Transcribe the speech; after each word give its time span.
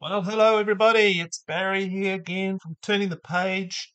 Well, 0.00 0.22
hello 0.22 0.58
everybody. 0.58 1.18
It's 1.18 1.42
Barry 1.42 1.88
here 1.88 2.14
again 2.14 2.60
from 2.60 2.76
Turning 2.82 3.08
the 3.08 3.16
Page, 3.16 3.92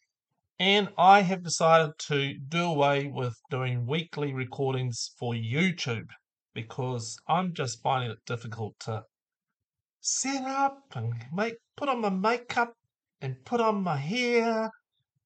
and 0.60 0.90
I 0.98 1.22
have 1.22 1.44
decided 1.44 1.98
to 2.10 2.34
do 2.50 2.66
away 2.66 3.08
with 3.08 3.34
doing 3.50 3.86
weekly 3.86 4.34
recordings 4.34 5.12
for 5.18 5.34
YouTube 5.34 6.10
because 6.54 7.18
I'm 7.30 7.54
just 7.54 7.82
finding 7.82 8.12
it 8.12 8.18
difficult 8.26 8.78
to 8.82 9.04
set 10.02 10.44
up 10.44 10.84
and 10.94 11.14
make 11.32 11.56
put 11.78 11.88
on 11.88 12.02
my 12.02 12.10
makeup 12.10 12.74
and 13.22 13.38
put 13.46 13.62
on 13.62 13.82
my 13.82 13.96
hair, 13.96 14.72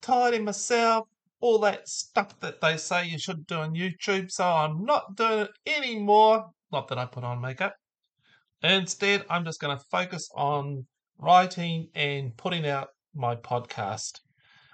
tidy 0.02 0.38
myself, 0.38 1.08
all 1.40 1.58
that 1.62 1.90
stuff 1.90 2.40
that 2.42 2.62
they 2.62 2.78
say 2.78 3.08
you 3.08 3.18
should 3.18 3.48
do 3.48 3.56
on 3.56 3.74
YouTube. 3.74 4.30
So 4.30 4.46
I'm 4.46 4.86
not 4.86 5.16
doing 5.16 5.40
it 5.40 5.50
anymore. 5.66 6.52
Not 6.72 6.88
that 6.90 7.00
I 7.00 7.08
put 7.08 7.24
on 7.24 7.42
makeup. 7.42 7.74
Instead, 8.64 9.26
I'm 9.30 9.46
just 9.46 9.60
going 9.60 9.78
to 9.78 9.84
focus 9.92 10.30
on 10.36 10.86
writing 11.20 11.90
and 11.94 12.36
putting 12.38 12.68
out 12.68 12.90
my 13.14 13.36
podcast, 13.36 14.20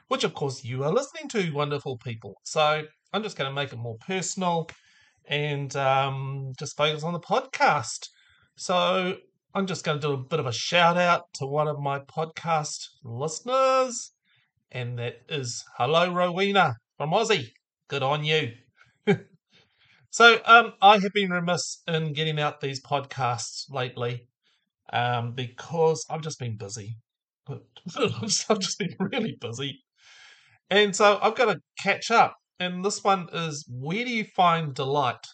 which 0.07 0.23
of 0.23 0.33
course 0.33 0.63
you 0.63 0.83
are 0.83 0.91
listening 0.91 1.27
to, 1.29 1.51
wonderful 1.51 1.97
people. 1.97 2.35
So 2.43 2.83
I'm 3.11 3.23
just 3.23 3.37
going 3.37 3.49
to 3.49 3.55
make 3.55 3.73
it 3.73 3.77
more 3.77 3.97
personal 4.05 4.69
and 5.25 5.75
um, 5.75 6.53
just 6.57 6.77
focus 6.77 7.03
on 7.03 7.13
the 7.13 7.19
podcast. 7.19 8.07
So 8.55 9.17
I'm 9.53 9.67
just 9.67 9.83
going 9.83 9.99
to 9.99 10.07
do 10.07 10.13
a 10.13 10.17
bit 10.17 10.39
of 10.39 10.47
a 10.47 10.51
shout 10.51 10.97
out 10.97 11.25
to 11.35 11.45
one 11.45 11.67
of 11.67 11.79
my 11.79 11.99
podcast 11.99 12.87
listeners, 13.03 14.11
and 14.71 14.97
that 14.99 15.21
is 15.29 15.63
Hello 15.77 16.11
Rowena 16.11 16.75
from 16.97 17.11
Aussie. 17.11 17.49
Good 17.87 18.03
on 18.03 18.23
you. 18.23 18.53
So 20.13 20.39
um, 20.45 20.73
I 20.79 20.99
have 20.99 21.11
been 21.11 21.31
remiss 21.31 21.81
in 21.87 22.13
getting 22.13 22.39
out 22.39 22.61
these 22.61 22.79
podcasts 22.79 23.63
lately 23.71 24.27
um, 24.91 25.31
because 25.31 26.05
I've 26.07 26.21
just 26.21 26.37
been 26.37 26.55
busy. 26.55 26.97
I've 27.49 28.59
just 28.59 28.77
been 28.77 28.95
really 28.99 29.35
busy, 29.41 29.83
and 30.69 30.95
so 30.95 31.17
I've 31.19 31.33
got 31.33 31.51
to 31.51 31.59
catch 31.79 32.11
up. 32.11 32.35
And 32.59 32.85
this 32.85 33.03
one 33.03 33.27
is 33.33 33.65
where 33.67 34.05
do 34.05 34.11
you 34.11 34.23
find 34.23 34.75
delight? 34.75 35.25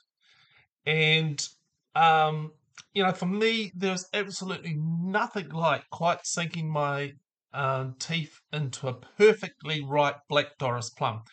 And 0.85 1.45
um, 1.93 2.53
you 2.93 3.03
know, 3.03 3.11
for 3.11 3.25
me, 3.25 3.73
there's 3.75 4.05
absolutely 4.13 4.77
nothing 4.79 5.49
like 5.49 5.83
quite 5.91 6.25
sinking 6.25 6.71
my 6.71 7.11
um, 7.53 7.95
teeth 7.99 8.39
into 8.53 8.87
a 8.87 8.93
perfectly 8.93 9.83
ripe 9.83 10.19
black 10.29 10.57
Doris 10.57 10.89
plum 10.89 11.23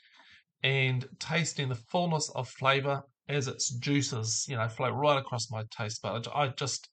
and 0.65 1.07
tasting 1.21 1.69
the 1.69 1.77
fullness 1.77 2.29
of 2.35 2.49
flavour 2.49 3.05
as 3.29 3.49
its 3.49 3.71
juices, 3.71 4.47
you 4.49 4.57
know, 4.57 4.69
flow 4.69 4.91
right 4.91 5.19
across 5.19 5.51
my 5.51 5.65
taste 5.71 6.03
bud. 6.03 6.29
I 6.35 6.49
just 6.49 6.89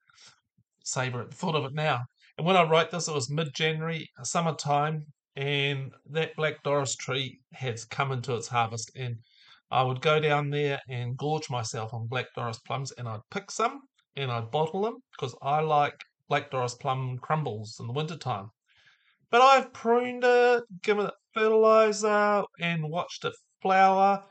savor 0.84 1.22
it, 1.22 1.34
thought 1.34 1.56
of 1.56 1.66
it 1.66 1.74
now. 1.74 2.06
And 2.38 2.48
when 2.48 2.58
I 2.58 2.64
wrote 2.64 2.92
this, 2.92 3.08
it 3.08 3.14
was 3.14 3.30
mid 3.30 3.54
January, 3.54 4.10
summertime, 4.24 5.06
and 5.36 5.92
that 6.10 6.36
Black 6.36 6.64
Doris 6.64 6.96
tree 6.96 7.40
has 7.54 7.86
come 7.86 8.12
into 8.12 8.36
its 8.36 8.48
harvest. 8.48 8.92
And 8.96 9.18
I 9.70 9.84
would 9.84 10.02
go 10.02 10.20
down 10.20 10.50
there 10.50 10.82
and 10.90 11.18
gorge 11.18 11.50
myself 11.50 11.94
on 11.94 12.08
Black 12.08 12.28
Doris 12.36 12.60
plums, 12.60 12.92
and 12.92 13.08
I'd 13.08 13.22
pick 13.32 13.52
some 13.52 13.82
and 14.16 14.32
I'd 14.32 14.52
bottle 14.52 14.84
them 14.84 14.98
because 15.12 15.36
I 15.42 15.62
like 15.62 15.96
Black 16.30 16.52
Doris 16.52 16.76
plum 16.76 17.18
crumbles 17.20 17.78
in 17.80 17.88
the 17.88 17.94
wintertime. 17.94 18.50
But 19.30 19.42
I've 19.42 19.74
pruned 19.74 20.24
it, 20.24 20.64
given 20.84 21.08
it 21.08 21.14
fertilizer, 21.34 22.44
and 22.60 22.90
watched 22.90 23.26
it 23.26 23.34
flower 23.62 24.24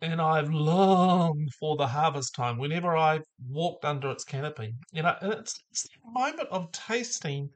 and 0.00 0.20
I've 0.20 0.50
longed 0.50 1.52
for 1.58 1.76
the 1.76 1.88
harvest 1.88 2.34
time 2.34 2.58
whenever 2.58 2.96
I've 2.96 3.24
walked 3.48 3.84
under 3.84 4.10
its 4.10 4.24
canopy. 4.24 4.74
You 4.92 5.02
know, 5.02 5.16
and 5.20 5.32
it's, 5.32 5.60
it's 5.70 5.82
the 5.82 6.10
moment 6.12 6.48
of 6.50 6.70
tasting 6.70 7.50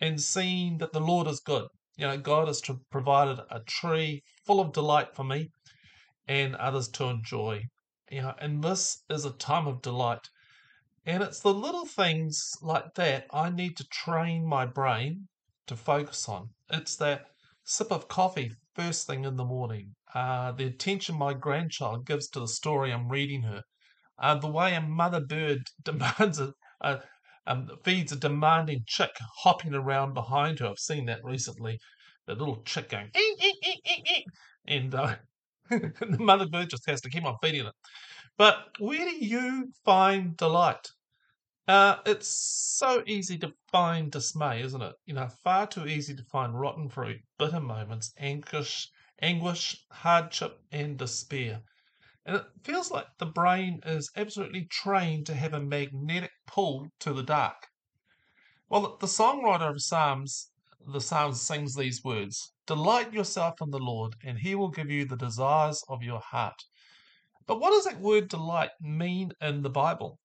and 0.00 0.20
seeing 0.20 0.78
that 0.78 0.92
the 0.92 1.00
Lord 1.00 1.26
is 1.28 1.40
good. 1.40 1.68
You 1.96 2.06
know, 2.06 2.18
God 2.18 2.48
has 2.48 2.60
provided 2.90 3.40
a 3.50 3.60
tree 3.60 4.22
full 4.44 4.60
of 4.60 4.72
delight 4.72 5.14
for 5.14 5.24
me 5.24 5.50
and 6.26 6.56
others 6.56 6.88
to 6.88 7.04
enjoy. 7.04 7.62
You 8.10 8.22
know, 8.22 8.34
and 8.38 8.62
this 8.62 9.02
is 9.08 9.24
a 9.24 9.30
time 9.30 9.66
of 9.66 9.82
delight. 9.82 10.28
And 11.04 11.22
it's 11.22 11.40
the 11.40 11.54
little 11.54 11.86
things 11.86 12.52
like 12.60 12.94
that 12.96 13.26
I 13.30 13.48
need 13.48 13.76
to 13.76 13.86
train 13.88 14.44
my 14.44 14.66
brain 14.66 15.28
to 15.68 15.76
focus 15.76 16.28
on. 16.28 16.50
It's 16.68 16.96
that 16.96 17.26
sip 17.64 17.92
of 17.92 18.08
coffee 18.08 18.52
first 18.74 19.06
thing 19.06 19.24
in 19.24 19.36
the 19.36 19.44
morning, 19.44 19.94
uh, 20.16 20.50
the 20.52 20.64
attention 20.64 21.14
my 21.14 21.34
grandchild 21.34 22.06
gives 22.06 22.26
to 22.26 22.40
the 22.40 22.48
story 22.48 22.90
I'm 22.90 23.10
reading 23.10 23.42
her, 23.42 23.62
uh, 24.18 24.34
the 24.36 24.48
way 24.48 24.74
a 24.74 24.80
mother 24.80 25.20
bird 25.20 25.58
demands 25.84 26.40
a, 26.40 26.54
a 26.80 27.02
um, 27.46 27.68
feeds 27.84 28.12
a 28.12 28.16
demanding 28.16 28.82
chick 28.86 29.10
hopping 29.42 29.74
around 29.74 30.14
behind 30.14 30.58
her. 30.60 30.68
I've 30.68 30.78
seen 30.78 31.04
that 31.06 31.22
recently. 31.22 31.78
The 32.26 32.34
little 32.34 32.62
chick 32.62 32.88
going, 32.88 33.10
eek, 33.14 33.44
eek, 33.44 33.56
eek, 33.62 33.80
eek, 33.84 34.10
eek. 34.16 34.24
and 34.66 34.94
uh, 34.94 35.16
the 35.70 36.16
mother 36.18 36.48
bird 36.48 36.70
just 36.70 36.88
has 36.88 37.02
to 37.02 37.10
keep 37.10 37.26
on 37.26 37.36
feeding 37.42 37.66
it. 37.66 37.74
But 38.38 38.56
where 38.78 39.04
do 39.04 39.22
you 39.22 39.70
find 39.84 40.34
delight? 40.34 40.88
Uh, 41.68 41.96
it's 42.06 42.28
so 42.78 43.02
easy 43.06 43.36
to 43.38 43.52
find 43.70 44.10
dismay, 44.10 44.62
isn't 44.62 44.82
it? 44.82 44.94
You 45.04 45.12
know, 45.12 45.28
far 45.44 45.66
too 45.66 45.86
easy 45.86 46.14
to 46.14 46.24
find 46.32 46.58
rotten 46.58 46.88
fruit, 46.88 47.20
bitter 47.38 47.60
moments, 47.60 48.14
anguish, 48.18 48.88
anguish, 49.22 49.84
hardship, 49.90 50.60
and 50.70 50.98
despair. 50.98 51.62
And 52.24 52.36
it 52.36 52.44
feels 52.64 52.90
like 52.90 53.06
the 53.18 53.26
brain 53.26 53.80
is 53.86 54.10
absolutely 54.16 54.66
trained 54.66 55.26
to 55.26 55.34
have 55.34 55.54
a 55.54 55.60
magnetic 55.60 56.32
pull 56.46 56.88
to 57.00 57.12
the 57.12 57.22
dark. 57.22 57.68
Well, 58.68 58.96
the 59.00 59.06
songwriter 59.06 59.70
of 59.70 59.80
Psalms, 59.80 60.50
the 60.86 61.00
Psalms 61.00 61.40
sings 61.40 61.74
these 61.74 62.04
words 62.04 62.52
Delight 62.66 63.12
yourself 63.12 63.62
in 63.62 63.70
the 63.70 63.78
Lord, 63.78 64.16
and 64.24 64.38
he 64.38 64.54
will 64.54 64.70
give 64.70 64.90
you 64.90 65.04
the 65.04 65.16
desires 65.16 65.82
of 65.88 66.02
your 66.02 66.20
heart. 66.20 66.64
But 67.46 67.60
what 67.60 67.70
does 67.70 67.84
that 67.84 68.00
word 68.00 68.28
delight 68.28 68.72
mean 68.80 69.32
in 69.40 69.62
the 69.62 69.70
Bible? 69.70 70.18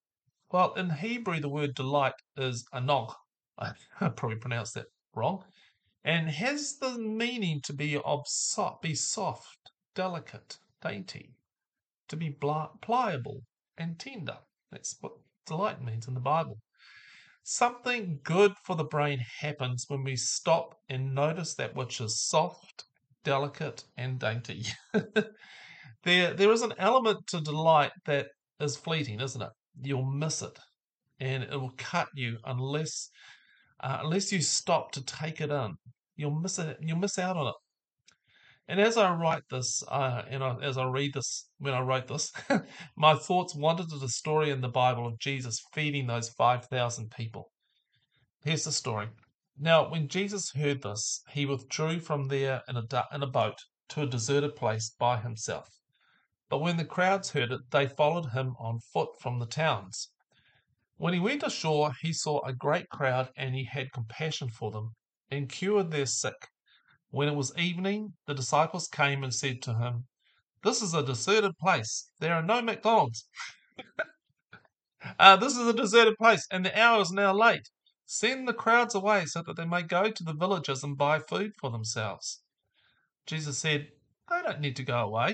Well, 0.51 0.73
in 0.73 0.89
Hebrew, 0.89 1.39
the 1.39 1.49
word 1.49 1.75
delight 1.75 2.15
is 2.35 2.65
anog. 2.73 3.13
I 3.57 3.73
probably 4.09 4.37
pronounced 4.37 4.73
that 4.73 4.87
wrong 5.13 5.45
and 6.03 6.29
has 6.29 6.77
the 6.77 6.97
meaning 6.97 7.61
to 7.63 7.73
be 7.73 7.97
of 7.97 8.21
soft, 8.27 8.81
be 8.81 8.95
soft, 8.95 9.71
delicate, 9.93 10.57
dainty, 10.81 11.35
to 12.07 12.15
be 12.15 12.31
pliable 12.31 13.41
and 13.77 13.99
tender. 13.99 14.37
That's 14.71 14.95
what 15.01 15.13
delight 15.45 15.83
means 15.83 16.07
in 16.07 16.13
the 16.13 16.19
Bible. 16.19 16.57
Something 17.43 18.19
good 18.23 18.53
for 18.65 18.75
the 18.75 18.83
brain 18.83 19.19
happens 19.39 19.85
when 19.87 20.03
we 20.03 20.15
stop 20.15 20.75
and 20.89 21.15
notice 21.15 21.55
that 21.55 21.75
which 21.75 21.99
is 21.99 22.23
soft, 22.23 22.85
delicate, 23.23 23.83
and 23.97 24.19
dainty. 24.19 24.65
there, 26.03 26.33
there 26.33 26.51
is 26.51 26.61
an 26.61 26.73
element 26.77 27.27
to 27.27 27.41
delight 27.41 27.91
that 28.05 28.27
is 28.59 28.77
fleeting, 28.77 29.19
isn't 29.19 29.41
it? 29.41 29.49
You'll 29.81 30.05
miss 30.05 30.41
it, 30.41 30.59
and 31.19 31.43
it 31.43 31.59
will 31.59 31.73
cut 31.77 32.09
you 32.13 32.37
unless 32.45 33.09
uh, 33.81 33.99
unless 34.03 34.31
you 34.31 34.41
stop 34.41 34.91
to 34.93 35.03
take 35.03 35.41
it 35.41 35.49
in, 35.49 35.75
you'll 36.15 36.39
miss 36.39 36.59
it. 36.59 36.77
You'll 36.81 36.97
miss 36.97 37.17
out 37.19 37.37
on 37.37 37.47
it. 37.47 37.55
And 38.67 38.79
as 38.79 38.95
I 38.95 39.13
write 39.13 39.43
this, 39.49 39.83
uh, 39.87 40.21
and 40.29 40.43
I, 40.43 40.55
as 40.61 40.77
I 40.77 40.85
read 40.85 41.13
this, 41.13 41.49
when 41.57 41.73
I 41.73 41.81
wrote 41.81 42.07
this, 42.07 42.31
my 42.95 43.15
thoughts 43.15 43.55
wandered 43.55 43.89
to 43.89 43.97
the 43.97 44.07
story 44.07 44.49
in 44.49 44.61
the 44.61 44.69
Bible 44.69 45.07
of 45.07 45.19
Jesus 45.19 45.61
feeding 45.73 46.07
those 46.07 46.29
5,000 46.29 47.11
people. 47.11 47.51
Here's 48.43 48.63
the 48.63 48.71
story. 48.71 49.09
Now, 49.59 49.89
when 49.89 50.07
Jesus 50.07 50.51
heard 50.51 50.83
this, 50.83 51.21
he 51.29 51.45
withdrew 51.45 51.99
from 51.99 52.27
there 52.29 52.61
in 52.67 52.77
a, 52.77 52.85
in 53.13 53.23
a 53.23 53.27
boat 53.27 53.57
to 53.89 54.03
a 54.03 54.07
deserted 54.07 54.55
place 54.55 54.95
by 54.97 55.17
himself. 55.17 55.67
But 56.49 56.59
when 56.59 56.77
the 56.77 56.85
crowds 56.85 57.31
heard 57.31 57.51
it, 57.51 57.71
they 57.71 57.87
followed 57.87 58.31
him 58.31 58.55
on 58.57 58.79
foot 58.79 59.09
from 59.19 59.39
the 59.39 59.45
towns. 59.45 60.09
When 61.01 61.15
he 61.15 61.19
went 61.19 61.41
ashore, 61.41 61.93
he 61.99 62.13
saw 62.13 62.45
a 62.45 62.53
great 62.53 62.87
crowd 62.89 63.31
and 63.35 63.55
he 63.55 63.63
had 63.63 63.91
compassion 63.91 64.51
for 64.51 64.69
them 64.69 64.93
and 65.31 65.49
cured 65.49 65.89
their 65.89 66.05
sick. 66.05 66.49
When 67.09 67.27
it 67.27 67.33
was 67.33 67.57
evening, 67.57 68.13
the 68.27 68.35
disciples 68.35 68.87
came 68.87 69.23
and 69.23 69.33
said 69.33 69.63
to 69.63 69.73
him, 69.73 70.05
This 70.63 70.79
is 70.83 70.93
a 70.93 71.01
deserted 71.01 71.57
place. 71.57 72.11
There 72.19 72.35
are 72.35 72.43
no 72.43 72.61
McDonald's. 72.61 73.27
uh, 75.17 75.37
this 75.37 75.57
is 75.57 75.67
a 75.67 75.73
deserted 75.73 76.17
place, 76.19 76.45
and 76.51 76.63
the 76.63 76.79
hour 76.79 77.01
is 77.01 77.11
now 77.11 77.33
late. 77.33 77.67
Send 78.05 78.47
the 78.47 78.53
crowds 78.53 78.93
away 78.93 79.25
so 79.25 79.41
that 79.41 79.55
they 79.55 79.65
may 79.65 79.81
go 79.81 80.11
to 80.11 80.23
the 80.23 80.35
villages 80.35 80.83
and 80.83 80.95
buy 80.95 81.17
food 81.17 81.53
for 81.59 81.71
themselves. 81.71 82.43
Jesus 83.25 83.57
said, 83.57 83.87
They 84.29 84.43
don't 84.43 84.61
need 84.61 84.75
to 84.75 84.83
go 84.83 84.99
away. 84.99 85.33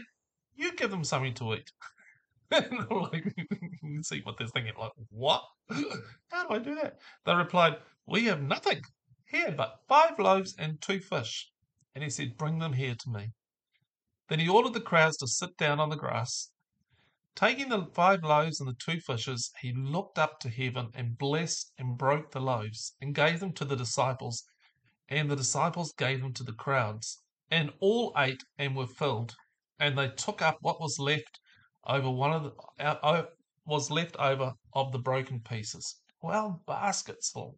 You 0.56 0.74
give 0.78 0.92
them 0.92 1.04
something 1.04 1.34
to 1.34 1.56
eat. 1.56 1.70
like, 2.52 3.36
see 4.04 4.22
what 4.22 4.38
they're 4.38 4.48
thinking. 4.48 4.74
Like, 4.80 4.94
what? 5.10 5.44
How 6.30 6.48
do 6.48 6.56
I 6.56 6.60
do 6.60 6.76
that? 6.76 6.98
They 7.26 7.36
replied, 7.36 7.78
We 8.06 8.26
have 8.26 8.42
nothing 8.42 8.82
here 9.26 9.52
but 9.52 9.82
five 9.90 10.18
loaves 10.18 10.56
and 10.58 10.82
two 10.82 11.02
fish. 11.02 11.52
And 11.94 12.04
he 12.04 12.10
said, 12.10 12.38
Bring 12.38 12.60
them 12.60 12.74
here 12.74 12.96
to 12.96 13.10
me. 13.10 13.32
Then 14.30 14.40
he 14.40 14.48
ordered 14.48 14.74
the 14.74 14.82
crowds 14.82 15.18
to 15.18 15.28
sit 15.28 15.58
down 15.58 15.80
on 15.80 15.90
the 15.90 15.98
grass. 15.98 16.52
Taking 17.36 17.70
the 17.70 17.86
five 17.94 18.24
loaves 18.24 18.60
and 18.60 18.70
the 18.70 18.76
two 18.80 19.00
fishes, 19.02 19.52
he 19.60 19.74
looked 19.74 20.18
up 20.18 20.40
to 20.40 20.50
heaven 20.50 20.90
and 20.94 21.18
blessed 21.18 21.72
and 21.78 21.98
broke 21.98 22.32
the 22.32 22.40
loaves 22.40 22.96
and 23.02 23.14
gave 23.14 23.42
them 23.42 23.54
to 23.54 23.66
the 23.66 23.76
disciples, 23.76 24.44
and 25.10 25.30
the 25.30 25.36
disciples 25.36 25.94
gave 25.94 26.22
them 26.22 26.34
to 26.34 26.44
the 26.44 26.54
crowds. 26.54 27.22
And 27.52 27.74
all 27.80 28.14
ate 28.18 28.44
and 28.58 28.76
were 28.76 28.88
filled, 28.88 29.36
and 29.80 29.98
they 29.98 30.10
took 30.10 30.42
up 30.42 30.58
what 30.62 30.80
was 30.80 30.98
left 30.98 31.40
over 31.88 32.10
one 32.10 32.34
of 32.34 32.44
the 32.44 32.86
uh, 32.86 33.24
was 33.66 33.90
left 33.90 34.16
over 34.18 34.54
of 34.74 34.92
the 34.92 35.00
broken 35.00 35.40
pieces. 35.40 35.96
Twelve 36.22 36.66
baskets 36.66 37.30
full. 37.32 37.58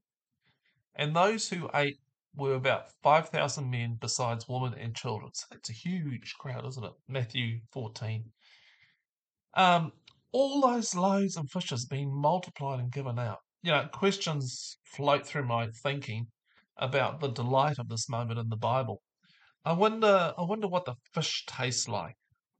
And 0.95 1.15
those 1.15 1.49
who 1.49 1.69
ate 1.73 1.97
were 2.35 2.55
about 2.55 2.91
5,000 3.03 3.69
men, 3.69 3.97
besides 3.99 4.47
women 4.47 4.73
and 4.79 4.95
children. 4.95 5.31
So 5.33 5.45
that's 5.51 5.69
a 5.69 5.73
huge 5.73 6.35
crowd, 6.39 6.65
isn't 6.67 6.83
it? 6.83 6.91
Matthew 7.07 7.59
14. 7.71 8.23
Um, 9.55 9.91
all 10.31 10.61
those 10.61 10.95
loaves 10.95 11.37
and 11.37 11.49
fishes 11.49 11.85
being 11.85 12.13
multiplied 12.13 12.79
and 12.79 12.91
given 12.91 13.17
out. 13.17 13.39
You 13.63 13.71
know, 13.71 13.87
questions 13.91 14.77
float 14.85 15.25
through 15.25 15.45
my 15.45 15.67
thinking 15.83 16.27
about 16.77 17.19
the 17.19 17.29
delight 17.29 17.79
of 17.79 17.89
this 17.89 18.07
moment 18.07 18.39
in 18.39 18.49
the 18.49 18.55
Bible. 18.55 19.01
I 19.65 19.73
wonder, 19.73 20.33
I 20.37 20.43
wonder 20.43 20.67
what 20.67 20.85
the 20.85 20.95
fish 21.13 21.45
tastes 21.45 21.87
like. 21.87 22.15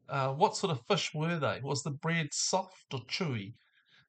Uh, 0.10 0.34
what 0.34 0.56
sort 0.56 0.72
of 0.72 0.86
fish 0.88 1.14
were 1.14 1.38
they? 1.38 1.60
Was 1.62 1.84
the 1.84 1.92
bread 1.92 2.30
soft 2.34 2.94
or 2.94 3.02
chewy? 3.02 3.54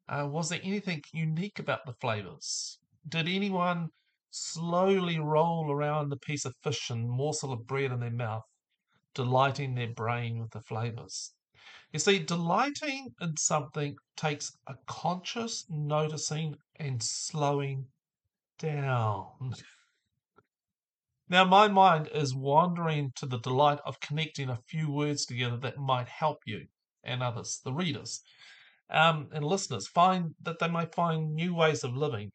Uh, 0.09 0.27
was 0.27 0.49
there 0.49 0.61
anything 0.63 1.03
unique 1.13 1.59
about 1.59 1.87
the 1.87 1.93
flavors? 2.01 2.79
Did 3.09 3.29
anyone 3.29 3.91
slowly 4.31 5.19
roll 5.19 5.71
around 5.71 6.13
a 6.13 6.17
piece 6.17 6.45
of 6.45 6.55
fish 6.63 6.91
and 6.91 7.09
morsel 7.09 7.53
of 7.53 7.67
bread 7.67 7.93
in 7.93 8.01
their 8.01 8.11
mouth, 8.11 8.45
delighting 9.15 9.75
their 9.75 9.93
brain 9.93 10.41
with 10.41 10.51
the 10.51 10.63
flavors? 10.63 11.35
You 11.93 11.99
see, 11.99 12.19
delighting 12.21 13.15
in 13.21 13.37
something 13.37 13.97
takes 14.17 14.53
a 14.67 14.75
conscious 14.87 15.67
noticing 15.69 16.57
and 16.77 17.03
slowing 17.03 17.89
down. 18.59 19.55
Now, 21.31 21.45
my 21.45 21.69
mind 21.69 22.09
is 22.13 22.35
wandering 22.35 23.13
to 23.15 23.25
the 23.25 23.39
delight 23.39 23.79
of 23.87 24.01
connecting 24.01 24.51
a 24.51 24.59
few 24.67 24.91
words 24.91 25.25
together 25.25 25.57
that 25.59 25.79
might 25.79 26.09
help 26.09 26.39
you 26.45 26.67
and 27.05 27.23
others, 27.23 27.61
the 27.65 27.73
readers 27.73 28.21
um, 28.91 29.29
and 29.33 29.45
listeners, 29.45 29.87
find 29.87 30.35
that 30.43 30.59
they 30.59 30.67
may 30.67 30.87
find 30.87 31.37
new 31.37 31.55
ways 31.55 31.85
of 31.85 31.97
living. 31.97 32.33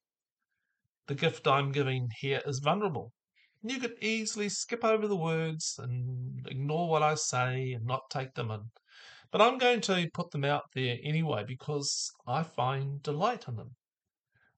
The 1.08 1.16
gift 1.16 1.46
I'm 1.46 1.74
giving 1.74 2.10
here 2.20 2.42
is 2.46 2.60
vulnerable. 2.60 3.12
You 3.62 3.82
could 3.82 4.02
easily 4.02 4.48
skip 4.48 4.86
over 4.86 5.10
the 5.10 5.18
words 5.18 5.78
and 5.78 6.48
ignore 6.48 6.90
what 6.90 7.04
I 7.04 7.16
say 7.16 7.74
and 7.74 7.86
not 7.86 8.10
take 8.10 8.34
them 8.36 8.50
in. 8.50 8.72
But 9.30 9.42
I'm 9.42 9.58
going 9.58 9.82
to 9.82 10.10
put 10.14 10.32
them 10.32 10.46
out 10.46 10.72
there 10.74 10.98
anyway 11.04 11.44
because 11.46 12.14
I 12.26 12.44
find 12.44 13.04
delight 13.04 13.50
in 13.50 13.58
them. 13.58 13.76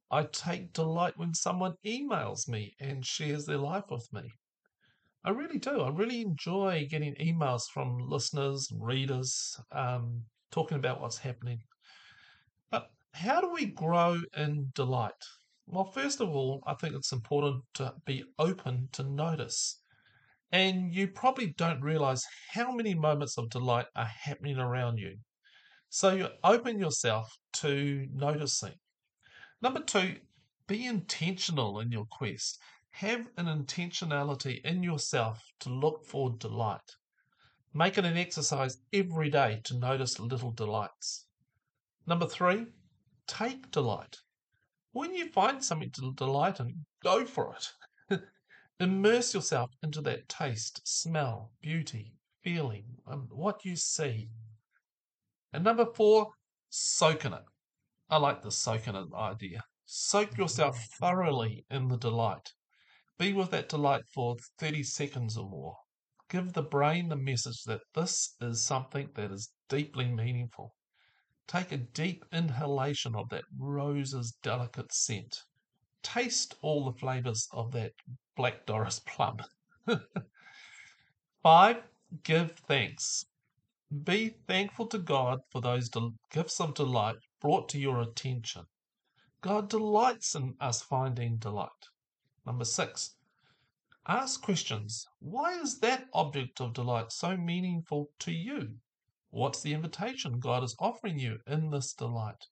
I 0.09 0.23
take 0.23 0.73
delight 0.73 1.17
when 1.17 1.33
someone 1.33 1.75
emails 1.85 2.47
me 2.47 2.73
and 2.79 3.05
shares 3.05 3.45
their 3.45 3.57
life 3.57 3.85
with 3.89 4.07
me. 4.13 4.31
I 5.25 5.31
really 5.31 5.59
do. 5.59 5.81
I 5.81 5.89
really 5.89 6.21
enjoy 6.21 6.87
getting 6.89 7.13
emails 7.15 7.63
from 7.73 7.97
listeners 7.97 8.69
readers 8.79 9.59
um, 9.73 10.23
talking 10.51 10.77
about 10.77 11.01
what's 11.01 11.17
happening. 11.17 11.59
But 12.71 12.89
how 13.13 13.41
do 13.41 13.51
we 13.51 13.65
grow 13.65 14.21
in 14.37 14.71
delight? 14.73 15.11
Well, 15.65 15.91
first 15.91 16.21
of 16.21 16.29
all, 16.29 16.63
I 16.65 16.75
think 16.75 16.95
it's 16.95 17.11
important 17.11 17.63
to 17.73 17.93
be 18.05 18.23
open 18.39 18.87
to 18.93 19.03
notice. 19.03 19.81
And 20.53 20.93
you 20.95 21.09
probably 21.09 21.47
don't 21.57 21.81
realize 21.81 22.25
how 22.53 22.71
many 22.71 22.95
moments 22.95 23.37
of 23.37 23.49
delight 23.49 23.87
are 23.97 24.05
happening 24.05 24.57
around 24.59 24.97
you. 24.97 25.17
So 25.89 26.13
you 26.13 26.29
open 26.43 26.79
yourself 26.79 27.29
to 27.53 28.07
noticing. 28.13 28.75
Number 29.61 29.81
two, 29.81 30.19
be 30.67 30.85
intentional 30.85 31.79
in 31.79 31.91
your 31.91 32.05
quest. 32.05 32.59
Have 32.91 33.27
an 33.37 33.45
intentionality 33.45 34.63
in 34.63 34.83
yourself 34.83 35.43
to 35.61 35.69
look 35.69 36.05
for 36.05 36.29
delight. 36.37 36.95
Make 37.73 37.97
it 37.97 38.05
an 38.05 38.17
exercise 38.17 38.77
every 38.93 39.29
day 39.29 39.61
to 39.65 39.77
notice 39.77 40.19
little 40.19 40.51
delights. 40.51 41.25
Number 42.05 42.27
three, 42.27 42.67
take 43.27 43.71
delight. 43.71 44.17
When 44.91 45.13
you 45.13 45.29
find 45.29 45.63
something 45.63 45.91
to 45.91 46.13
delight 46.13 46.59
in, 46.59 46.85
go 47.03 47.25
for 47.25 47.55
it. 47.55 48.21
Immerse 48.79 49.33
yourself 49.33 49.71
into 49.81 50.01
that 50.01 50.29
taste, 50.29 50.81
smell, 50.87 51.51
beauty, 51.61 52.13
feeling, 52.41 52.85
and 53.05 53.31
what 53.31 53.65
you 53.65 53.75
see. 53.75 54.29
And 55.51 55.63
number 55.63 55.85
four, 55.85 56.33
soak 56.69 57.25
in 57.25 57.33
it. 57.33 57.43
I 58.09 58.17
like 58.17 58.41
the 58.41 58.51
soak 58.51 58.87
in 58.87 58.95
it 58.95 59.13
idea. 59.13 59.65
Soak 59.85 60.31
mm-hmm. 60.31 60.41
yourself 60.41 60.81
thoroughly 60.97 61.65
in 61.69 61.89
the 61.89 61.97
delight. 61.97 62.53
Be 63.17 63.33
with 63.33 63.51
that 63.51 63.67
delight 63.67 64.03
for 64.13 64.37
30 64.59 64.83
seconds 64.83 65.37
or 65.37 65.49
more. 65.49 65.75
Give 66.29 66.53
the 66.53 66.61
brain 66.61 67.09
the 67.09 67.17
message 67.17 67.63
that 67.63 67.81
this 67.93 68.35
is 68.39 68.63
something 68.63 69.09
that 69.15 69.31
is 69.31 69.51
deeply 69.67 70.07
meaningful. 70.07 70.73
Take 71.47 71.71
a 71.71 71.77
deep 71.77 72.23
inhalation 72.31 73.15
of 73.15 73.27
that 73.29 73.43
rose's 73.57 74.37
delicate 74.41 74.93
scent. 74.93 75.43
Taste 76.01 76.55
all 76.61 76.85
the 76.85 76.97
flavors 76.97 77.47
of 77.51 77.71
that 77.71 77.93
Black 78.35 78.65
Doris 78.65 78.99
plum. 78.99 79.39
Five, 81.43 81.83
give 82.23 82.57
thanks. 82.67 83.25
Be 84.03 84.29
thankful 84.47 84.87
to 84.87 84.97
God 84.97 85.39
for 85.49 85.59
those 85.59 85.89
gifts 86.31 86.61
of 86.61 86.73
delight 86.73 87.17
brought 87.39 87.69
to 87.69 87.79
your 87.79 88.01
attention. 88.01 88.65
God 89.41 89.69
delights 89.69 90.35
in 90.35 90.55
us 90.59 90.81
finding 90.81 91.37
delight. 91.37 91.69
Number 92.45 92.65
six, 92.65 93.15
ask 94.07 94.41
questions. 94.41 95.05
Why 95.19 95.59
is 95.59 95.79
that 95.79 96.07
object 96.13 96.59
of 96.61 96.73
delight 96.73 97.11
so 97.11 97.37
meaningful 97.37 98.09
to 98.19 98.31
you? 98.31 98.75
What's 99.29 99.61
the 99.61 99.73
invitation 99.73 100.39
God 100.39 100.63
is 100.63 100.75
offering 100.79 101.19
you 101.19 101.39
in 101.45 101.69
this 101.69 101.93
delight? 101.93 102.47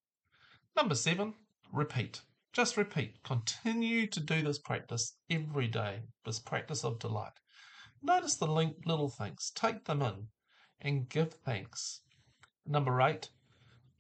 Number 0.76 0.96
seven, 0.96 1.34
repeat. 1.72 2.22
Just 2.54 2.78
repeat. 2.78 3.24
Continue 3.24 4.08
to 4.08 4.20
do 4.20 4.42
this 4.42 4.60
practice 4.60 5.18
every 5.30 5.68
day, 5.68 6.04
this 6.26 6.40
practice 6.40 6.84
of 6.84 7.00
delight. 7.00 7.40
Notice 8.02 8.36
the 8.36 8.46
little 8.48 9.10
things, 9.10 9.52
take 9.56 9.86
them 9.86 10.02
in, 10.02 10.28
and 10.82 11.10
give 11.10 11.34
thanks. 11.34 12.02
Number 12.66 13.02
eight, 13.02 13.30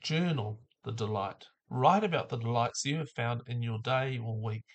journal 0.01 0.59
the 0.85 0.91
delight. 0.91 1.43
Write 1.67 2.03
about 2.03 2.29
the 2.29 2.37
delights 2.37 2.85
you 2.85 2.97
have 2.97 3.09
found 3.09 3.41
in 3.47 3.63
your 3.63 3.79
day 3.79 4.19
or 4.19 4.39
week. 4.39 4.65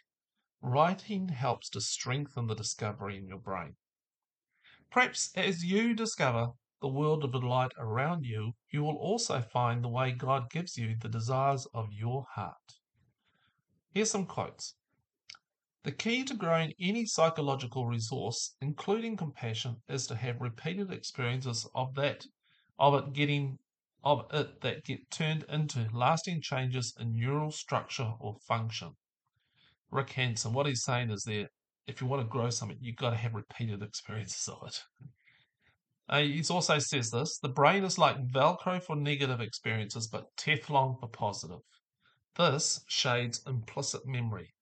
Writing 0.61 1.29
helps 1.29 1.71
to 1.71 1.81
strengthen 1.81 2.49
the 2.49 2.55
discovery 2.55 3.17
in 3.17 3.29
your 3.29 3.39
brain. 3.39 3.77
Perhaps 4.91 5.31
as 5.37 5.65
you 5.65 5.95
discover 5.95 6.49
the 6.83 6.89
world 6.89 7.23
of 7.23 7.31
delight 7.31 7.71
around 7.79 8.25
you, 8.25 8.55
you 8.71 8.83
will 8.83 8.97
also 8.97 9.41
find 9.41 9.85
the 9.85 9.89
way 9.89 10.11
God 10.11 10.51
gives 10.51 10.77
you 10.77 10.97
the 11.01 11.09
desires 11.09 11.67
of 11.73 11.93
your 11.93 12.27
heart. 12.35 12.75
Here's 13.93 14.11
some 14.11 14.27
quotes. 14.27 14.75
The 15.85 15.93
key 15.93 16.25
to 16.25 16.35
growing 16.35 16.75
any 16.81 17.07
psychological 17.07 17.87
resource, 17.87 18.57
including 18.61 19.17
compassion, 19.17 19.77
is 19.89 20.09
to 20.09 20.17
have 20.17 20.41
repeated 20.41 20.93
experiences 20.93 21.69
of 21.75 21.95
that, 21.95 22.27
of 22.79 22.95
it 22.95 23.13
getting 23.13 23.59
of 24.03 24.27
it 24.33 24.61
that 24.63 24.85
get 24.85 25.11
turned 25.11 25.45
into 25.49 25.89
lasting 25.93 26.41
changes 26.43 26.95
in 26.99 27.15
neural 27.15 27.51
structure 27.51 28.15
or 28.19 28.37
function. 28.49 28.97
Rick 29.91 30.11
Hanson, 30.11 30.53
what 30.53 30.67
he's 30.67 30.85
saying 30.85 31.11
is 31.11 31.25
that 31.25 31.49
if 31.87 32.01
you 32.01 32.07
want 32.07 32.23
to 32.23 32.29
grow 32.29 32.51
something, 32.51 32.79
you've 32.81 32.97
got 32.97 33.11
to 33.11 33.17
have 33.17 33.35
repeated 33.35 33.83
experiences 33.83 34.49
of 34.49 34.69
it. 34.69 34.83
Uh, 36.09 36.21
he 36.23 36.45
also 36.51 36.79
says 36.79 37.11
this 37.11 37.39
the 37.39 37.49
brain 37.49 37.85
is 37.85 37.99
like 37.99 38.17
Velcro 38.33 38.83
for 38.83 38.97
negative 38.97 39.41
experiences, 39.41 40.09
but 40.09 40.35
Teflon 40.37 40.99
for 40.99 41.09
positive. 41.09 41.61
This 42.37 42.85
shades 42.89 43.43
implicit 43.47 44.07
memory, 44.07 44.55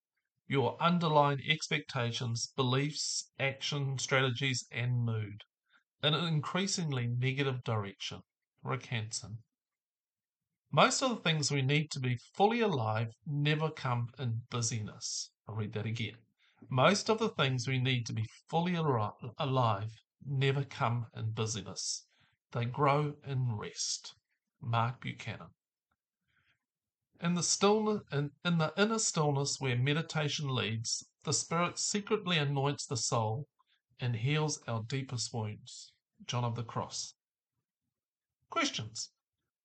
your 0.47 0.77
underlying 0.83 1.41
expectations, 1.49 2.53
beliefs, 2.57 3.31
action, 3.39 3.99
strategies, 3.99 4.67
and 4.71 5.05
mood 5.05 5.45
in 6.03 6.15
an 6.15 6.27
increasingly 6.27 7.07
negative 7.07 7.63
direction. 7.65 8.21
Rick 8.63 8.87
Hanson. 8.87 9.39
Most 10.71 11.03
of 11.03 11.11
the 11.11 11.23
things 11.23 11.51
we 11.51 11.63
need 11.63 11.91
to 11.93 12.01
be 12.01 12.17
fully 12.35 12.61
alive 12.61 13.15
never 13.27 13.71
come 13.71 14.09
in 14.19 14.43
busyness. 14.51 15.31
I'll 15.49 15.55
read 15.55 15.73
that 15.73 15.87
again. 15.87 16.17
Most 16.69 17.09
of 17.09 17.19
the 17.19 17.31
things 17.31 17.67
we 17.67 17.79
need 17.79 18.05
to 18.07 18.13
be 18.13 18.29
fully 18.49 18.75
alive 18.75 19.93
never 20.27 20.65
come 20.65 21.07
in 21.17 21.31
busyness. 21.31 22.05
They 22.53 22.65
grow 22.65 23.15
in 23.25 23.57
rest. 23.57 24.15
Mark 24.61 25.01
Buchanan. 25.01 25.55
In 27.21 27.35
the 27.35 27.43
stillness, 27.43 28.03
in, 28.13 28.33
in 28.45 28.59
the 28.59 28.73
inner 28.77 28.99
stillness 28.99 29.61
where 29.61 29.77
meditation 29.77 30.55
leads, 30.55 31.09
the 31.25 31.33
Spirit 31.33 31.79
secretly 31.79 32.39
anoints 32.39 32.87
the 32.87 32.97
soul 32.97 33.49
and 34.01 34.17
heals 34.17 34.61
our 34.69 34.83
deepest 34.83 35.33
wounds. 35.33 35.93
John 36.27 36.45
of 36.45 36.57
the 36.57 36.65
Cross. 36.65 37.15
Questions. 38.51 39.11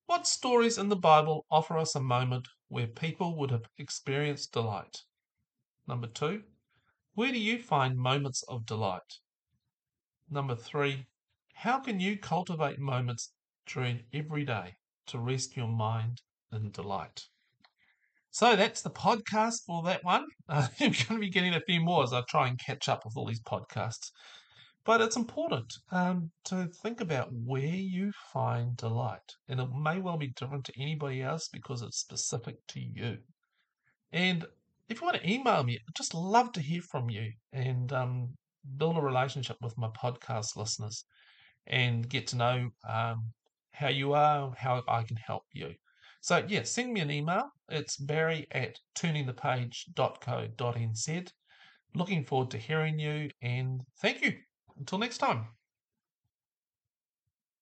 What 0.07 0.27
stories 0.27 0.77
in 0.77 0.89
the 0.89 0.97
Bible 0.97 1.45
offer 1.49 1.77
us 1.77 1.95
a 1.95 2.01
moment 2.01 2.49
where 2.67 2.87
people 2.87 3.35
would 3.37 3.49
have 3.49 3.65
experienced 3.77 4.51
delight? 4.51 5.03
Number 5.87 6.07
two, 6.07 6.43
where 7.13 7.31
do 7.31 7.39
you 7.39 7.61
find 7.61 7.97
moments 7.97 8.43
of 8.43 8.65
delight? 8.65 9.19
Number 10.29 10.55
three, 10.55 11.07
how 11.53 11.79
can 11.79 11.99
you 11.99 12.17
cultivate 12.17 12.79
moments 12.79 13.31
during 13.65 14.03
every 14.13 14.43
day 14.43 14.75
to 15.07 15.19
rest 15.19 15.55
your 15.55 15.69
mind 15.69 16.21
in 16.51 16.71
delight? 16.71 17.29
So 18.31 18.55
that's 18.55 18.81
the 18.81 18.89
podcast 18.89 19.63
for 19.65 19.83
that 19.83 20.03
one. 20.03 20.25
Uh, 20.49 20.67
I'm 20.79 20.91
going 20.91 21.05
to 21.05 21.19
be 21.19 21.29
getting 21.29 21.53
a 21.53 21.61
few 21.61 21.79
more 21.79 22.03
as 22.03 22.11
I 22.11 22.21
try 22.27 22.47
and 22.47 22.59
catch 22.59 22.89
up 22.89 23.05
with 23.05 23.15
all 23.15 23.27
these 23.27 23.43
podcasts. 23.43 24.11
But 24.85 25.01
it's 25.01 25.15
important 25.15 25.73
um, 25.91 26.31
to 26.45 26.67
think 26.67 27.01
about 27.01 27.29
where 27.31 27.61
you 27.63 28.11
find 28.33 28.75
delight. 28.77 29.35
And 29.47 29.59
it 29.59 29.69
may 29.73 29.99
well 29.99 30.17
be 30.17 30.27
different 30.27 30.65
to 30.65 30.81
anybody 30.81 31.21
else 31.21 31.47
because 31.47 31.81
it's 31.81 31.99
specific 31.99 32.57
to 32.67 32.79
you. 32.81 33.19
And 34.11 34.45
if 34.89 34.99
you 35.01 35.05
want 35.05 35.21
to 35.21 35.29
email 35.29 35.63
me, 35.63 35.75
I'd 35.75 35.95
just 35.95 36.13
love 36.13 36.51
to 36.53 36.61
hear 36.61 36.81
from 36.81 37.09
you 37.09 37.31
and 37.51 37.91
um, 37.93 38.37
build 38.77 38.97
a 38.97 39.01
relationship 39.01 39.57
with 39.61 39.77
my 39.77 39.89
podcast 39.89 40.55
listeners 40.55 41.05
and 41.67 42.09
get 42.09 42.27
to 42.27 42.35
know 42.35 42.69
um, 42.87 43.31
how 43.71 43.89
you 43.89 44.13
are, 44.13 44.53
how 44.57 44.83
I 44.87 45.03
can 45.03 45.17
help 45.17 45.43
you. 45.53 45.73
So, 46.21 46.43
yeah, 46.47 46.63
send 46.63 46.93
me 46.93 47.01
an 47.01 47.11
email. 47.11 47.49
It's 47.69 47.97
barry 47.97 48.47
at 48.51 48.79
turningthepage.co.nz. 48.95 51.31
Looking 51.95 52.25
forward 52.25 52.51
to 52.51 52.57
hearing 52.57 52.99
you 52.99 53.29
and 53.41 53.81
thank 54.01 54.21
you. 54.21 54.33
Until 54.77 54.97
next 54.97 55.17
time. 55.17 55.47